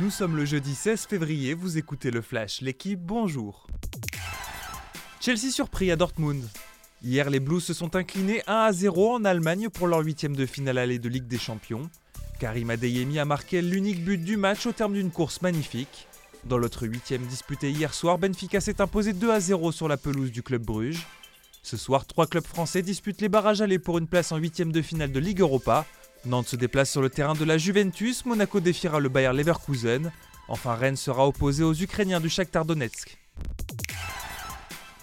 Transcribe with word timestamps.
Nous 0.00 0.10
sommes 0.10 0.36
le 0.36 0.44
jeudi 0.44 0.74
16 0.74 1.06
février, 1.06 1.54
vous 1.54 1.78
écoutez 1.78 2.10
le 2.10 2.20
Flash, 2.20 2.62
l'équipe, 2.62 2.98
bonjour. 2.98 3.68
Chelsea 5.20 5.52
surpris 5.52 5.92
à 5.92 5.96
Dortmund. 5.96 6.42
Hier, 7.04 7.30
les 7.30 7.38
Blues 7.38 7.62
se 7.62 7.72
sont 7.74 7.94
inclinés 7.94 8.42
1 8.48 8.52
à 8.52 8.72
0 8.72 9.14
en 9.14 9.24
Allemagne 9.24 9.68
pour 9.68 9.86
leur 9.86 10.00
huitième 10.00 10.34
de 10.34 10.46
finale 10.46 10.78
allée 10.78 10.98
de 10.98 11.08
Ligue 11.08 11.28
des 11.28 11.38
Champions. 11.38 11.88
Karim 12.40 12.70
Adeyemi 12.70 13.20
a 13.20 13.24
marqué 13.24 13.62
l'unique 13.62 14.04
but 14.04 14.18
du 14.18 14.36
match 14.36 14.66
au 14.66 14.72
terme 14.72 14.94
d'une 14.94 15.12
course 15.12 15.42
magnifique. 15.42 16.08
Dans 16.44 16.58
l'autre 16.58 16.88
huitième 16.88 17.24
disputée 17.26 17.70
hier 17.70 17.94
soir, 17.94 18.18
Benfica 18.18 18.60
s'est 18.60 18.80
imposé 18.80 19.12
2 19.12 19.30
à 19.30 19.38
0 19.38 19.70
sur 19.70 19.86
la 19.86 19.96
pelouse 19.96 20.32
du 20.32 20.42
club 20.42 20.64
Bruges. 20.64 21.06
Ce 21.62 21.76
soir, 21.76 22.04
trois 22.04 22.26
clubs 22.26 22.44
français 22.44 22.82
disputent 22.82 23.20
les 23.20 23.28
barrages 23.28 23.60
allés 23.60 23.78
pour 23.78 23.98
une 23.98 24.08
place 24.08 24.32
en 24.32 24.38
huitième 24.38 24.72
de 24.72 24.82
finale 24.82 25.12
de 25.12 25.20
Ligue 25.20 25.40
Europa. 25.40 25.86
Nantes 26.26 26.48
se 26.48 26.56
déplace 26.56 26.90
sur 26.90 27.02
le 27.02 27.10
terrain 27.10 27.34
de 27.34 27.44
la 27.44 27.58
Juventus, 27.58 28.24
Monaco 28.24 28.58
défiera 28.60 28.98
le 28.98 29.10
Bayer 29.10 29.32
Leverkusen. 29.34 30.10
Enfin, 30.48 30.74
Rennes 30.74 30.96
sera 30.96 31.26
opposé 31.26 31.62
aux 31.62 31.74
Ukrainiens 31.74 32.20
du 32.20 32.30
Shakhtar 32.30 32.64
Donetsk. 32.64 33.18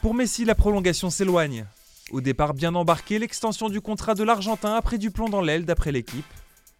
Pour 0.01 0.15
Messi, 0.15 0.45
la 0.45 0.55
prolongation 0.55 1.11
s'éloigne. 1.11 1.65
Au 2.11 2.21
départ 2.21 2.55
bien 2.55 2.73
embarqué, 2.73 3.19
l'extension 3.19 3.69
du 3.69 3.81
contrat 3.81 4.15
de 4.15 4.23
l'Argentin 4.23 4.73
a 4.73 4.81
pris 4.81 4.97
du 4.97 5.11
plomb 5.11 5.29
dans 5.29 5.41
l'aile 5.41 5.65
d'après 5.65 5.91
l'équipe. 5.91 6.25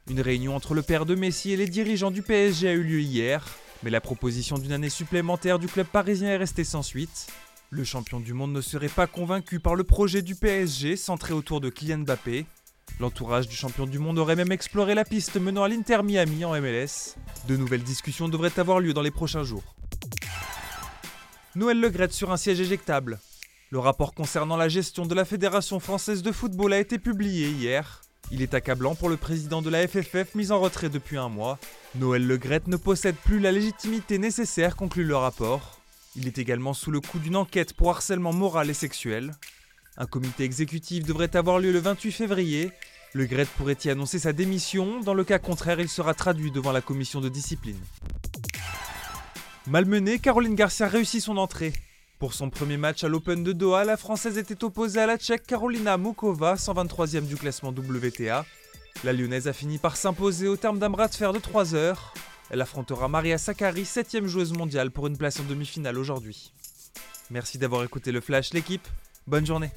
Une 0.10 0.22
réunion 0.22 0.56
entre 0.56 0.74
le 0.74 0.82
père 0.82 1.06
de 1.06 1.14
Messi 1.14 1.52
et 1.52 1.58
les 1.58 1.68
dirigeants 1.68 2.12
du 2.12 2.24
PSG 2.24 2.68
a 2.68 2.74
eu 2.74 2.84
lieu 2.84 3.00
hier, 3.00 3.48
mais 3.84 3.92
la 3.92 4.02
proposition 4.02 4.58
d'une 4.58 4.74
année 4.74 4.90
supplémentaire 4.90 5.60
du 5.60 5.68
club 5.68 5.86
parisien 5.86 6.30
est 6.30 6.38
restée 6.38 6.64
sans 6.64 6.82
suite. 6.82 7.28
Le 7.70 7.84
champion 7.84 8.20
du 8.20 8.34
monde 8.34 8.52
ne 8.52 8.62
serait 8.62 8.90
pas 8.90 9.08
convaincu 9.08 9.60
par 9.60 9.76
le 9.76 9.84
projet 9.84 10.24
du 10.24 10.36
PSG 10.36 10.96
centré 10.96 11.32
autour 11.32 11.62
de 11.62 11.70
Kylian 11.70 12.00
Mbappé. 12.00 12.48
L'entourage 13.02 13.48
du 13.48 13.56
champion 13.56 13.88
du 13.88 13.98
monde 13.98 14.20
aurait 14.20 14.36
même 14.36 14.52
exploré 14.52 14.94
la 14.94 15.04
piste 15.04 15.38
menant 15.38 15.64
à 15.64 15.68
l'Inter 15.68 16.04
Miami 16.04 16.46
en 16.46 16.52
MLS. 16.62 17.16
De 17.48 17.58
nouvelles 17.58 17.82
discussions 17.82 18.30
devraient 18.30 18.60
avoir 18.60 18.80
lieu 18.80 18.94
dans 18.94 19.02
les 19.02 19.10
prochains 19.10 19.44
jours. 19.44 19.64
Noël 21.56 21.80
Legrette 21.80 22.14
sur 22.14 22.32
un 22.32 22.38
siège 22.38 22.62
éjectable. 22.62 23.18
Le 23.72 23.80
rapport 23.80 24.14
concernant 24.14 24.56
la 24.56 24.70
gestion 24.70 25.08
de 25.08 25.16
la 25.16 25.26
Fédération 25.26 25.80
française 25.80 26.22
de 26.22 26.32
football 26.32 26.74
a 26.74 26.80
été 26.80 27.00
publié 27.00 27.50
hier. 27.50 28.02
Il 28.30 28.44
est 28.44 28.54
accablant 28.54 28.94
pour 28.94 29.10
le 29.10 29.18
président 29.18 29.64
de 29.64 29.72
la 29.72 29.88
FFF 29.88 30.36
mis 30.36 30.52
en 30.52 30.60
retrait 30.60 30.90
depuis 30.90 31.18
un 31.18 31.30
mois. 31.30 31.58
Noël 31.96 32.28
Legrette 32.28 32.68
ne 32.68 32.78
possède 32.78 33.16
plus 33.16 33.40
la 33.40 33.52
légitimité 33.52 34.20
nécessaire, 34.20 34.76
conclut 34.76 35.06
le 35.06 35.16
rapport. 35.16 35.80
Il 36.16 36.28
est 36.28 36.38
également 36.38 36.76
sous 36.76 36.92
le 36.92 37.02
coup 37.02 37.18
d'une 37.18 37.36
enquête 37.36 37.74
pour 37.74 37.90
harcèlement 37.90 38.32
moral 38.32 38.70
et 38.70 38.76
sexuel. 38.76 39.32
Un 39.98 40.06
comité 40.06 40.44
exécutif 40.44 41.06
devrait 41.06 41.36
avoir 41.36 41.60
lieu 41.60 41.72
le 41.72 41.80
28 41.80 42.12
février. 42.12 42.72
Le 43.14 43.26
Gret 43.26 43.46
pourrait 43.58 43.78
y 43.84 43.90
annoncer 43.90 44.20
sa 44.20 44.32
démission. 44.32 45.02
Dans 45.02 45.14
le 45.14 45.26
cas 45.26 45.40
contraire, 45.40 45.80
il 45.80 45.90
sera 45.90 46.14
traduit 46.14 46.50
devant 46.50 46.72
la 46.72 46.82
commission 46.82 47.20
de 47.20 47.28
discipline. 47.28 47.80
Malmenée, 49.68 50.20
Caroline 50.20 50.56
Garcia 50.56 50.88
réussit 50.88 51.22
son 51.22 51.38
entrée. 51.38 51.74
Pour 52.20 52.34
son 52.34 52.50
premier 52.50 52.78
match 52.78 53.04
à 53.04 53.10
l'Open 53.10 53.44
de 53.44 53.52
Doha, 53.52 53.84
la 53.84 53.98
Française 53.98 54.38
était 54.38 54.64
opposée 54.64 55.00
à 55.00 55.08
la 55.08 55.18
Tchèque 55.18 55.46
Carolina 55.46 55.98
Mukova, 55.98 56.56
123e 56.56 57.26
du 57.26 57.36
classement 57.36 57.70
WTA. 57.70 58.46
La 59.04 59.14
Lyonnaise 59.14 59.48
a 59.48 59.54
fini 59.54 59.78
par 59.78 59.98
s'imposer 59.98 60.48
au 60.48 60.56
terme 60.56 60.80
d'un 60.80 60.90
bras 60.90 61.08
de 61.08 61.16
fer 61.16 61.34
de 61.34 61.40
3 61.40 61.76
heures. 61.76 62.14
Elle 62.50 62.62
affrontera 62.62 63.08
Maria 63.08 63.38
Sakkari, 63.38 63.86
7 63.86 64.26
joueuse 64.26 64.54
mondiale, 64.54 64.92
pour 64.92 65.08
une 65.08 65.18
place 65.18 65.40
en 65.40 65.44
demi-finale 65.44 65.98
aujourd'hui. 65.98 66.54
Merci 67.30 67.58
d'avoir 67.58 67.84
écouté 67.84 68.12
le 68.12 68.22
Flash, 68.22 68.54
l'équipe. 68.54 68.88
Bonne 69.28 69.46
journée. 69.46 69.70